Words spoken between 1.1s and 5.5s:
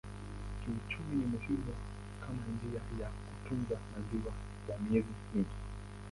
ni muhimu kama njia ya kutunza maziwa kwa miezi mingi.